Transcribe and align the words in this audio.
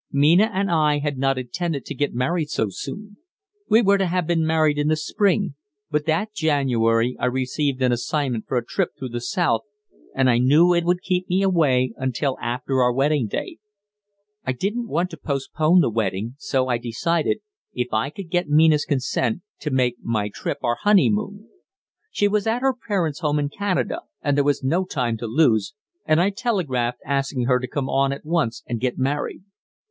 Mina 0.11 0.49
and 0.51 0.71
I 0.71 0.97
had 0.97 1.19
not 1.19 1.37
intended 1.37 1.85
to 1.85 1.93
get 1.93 2.11
married 2.15 2.49
so 2.49 2.69
soon. 2.71 3.17
We 3.69 3.83
were 3.83 3.99
to 3.99 4.07
have 4.07 4.25
been 4.25 4.43
married 4.47 4.79
in 4.79 4.87
the 4.87 4.95
spring, 4.95 5.53
but 5.91 6.07
that 6.07 6.33
January 6.33 7.15
I 7.19 7.27
received 7.27 7.83
an 7.83 7.91
assignment 7.91 8.47
for 8.47 8.57
a 8.57 8.65
trip 8.65 8.93
through 8.97 9.09
the 9.09 9.21
South, 9.21 9.61
and 10.15 10.27
I 10.27 10.39
knew 10.39 10.73
it 10.73 10.85
would 10.85 11.03
keep 11.03 11.29
me 11.29 11.43
away 11.43 11.93
until 11.97 12.35
after 12.41 12.81
our 12.81 12.91
wedding 12.91 13.27
date. 13.27 13.59
I 14.43 14.53
didn't 14.53 14.87
want 14.87 15.11
to 15.11 15.17
postpone 15.17 15.81
the 15.81 15.89
wedding, 15.91 16.33
so 16.39 16.67
I 16.67 16.79
decided, 16.79 17.37
if 17.73 17.93
I 17.93 18.09
could 18.09 18.31
get 18.31 18.49
Mina's 18.49 18.85
consent, 18.85 19.43
to 19.59 19.69
make 19.69 19.97
my 20.01 20.29
trip 20.33 20.57
our 20.63 20.77
honeymoon. 20.81 21.47
She 22.09 22.27
was 22.27 22.47
at 22.47 22.63
her 22.63 22.73
parents' 22.87 23.19
home 23.19 23.37
in 23.37 23.49
Canada, 23.49 23.99
and 24.23 24.35
there 24.35 24.43
was 24.43 24.63
no 24.63 24.83
time 24.83 25.15
to 25.17 25.27
lose, 25.27 25.75
and 26.07 26.19
I 26.19 26.31
telegraphed 26.31 27.01
asking 27.05 27.45
her 27.45 27.59
to 27.59 27.67
come 27.67 27.87
on 27.87 28.11
at 28.11 28.25
once 28.25 28.63
and 28.67 28.81
get 28.81 28.97
married. 28.97 29.43